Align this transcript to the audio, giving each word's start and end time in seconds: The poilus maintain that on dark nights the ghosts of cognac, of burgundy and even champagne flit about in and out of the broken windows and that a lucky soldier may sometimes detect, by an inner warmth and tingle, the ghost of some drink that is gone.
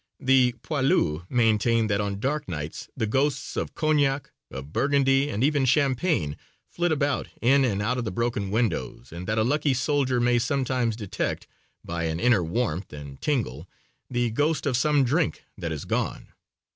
The 0.19 0.55
poilus 0.63 1.25
maintain 1.29 1.85
that 1.85 2.01
on 2.01 2.19
dark 2.19 2.47
nights 2.47 2.89
the 2.97 3.05
ghosts 3.05 3.55
of 3.55 3.75
cognac, 3.75 4.31
of 4.49 4.73
burgundy 4.73 5.29
and 5.29 5.43
even 5.43 5.63
champagne 5.63 6.37
flit 6.65 6.91
about 6.91 7.27
in 7.39 7.63
and 7.63 7.83
out 7.83 7.99
of 7.99 8.03
the 8.03 8.09
broken 8.11 8.49
windows 8.49 9.11
and 9.11 9.27
that 9.27 9.37
a 9.37 9.43
lucky 9.43 9.75
soldier 9.75 10.19
may 10.19 10.39
sometimes 10.39 10.95
detect, 10.95 11.45
by 11.85 12.05
an 12.05 12.19
inner 12.19 12.43
warmth 12.43 12.91
and 12.91 13.21
tingle, 13.21 13.69
the 14.09 14.31
ghost 14.31 14.65
of 14.65 14.75
some 14.75 15.03
drink 15.03 15.43
that 15.55 15.71
is 15.71 15.85
gone. 15.85 16.29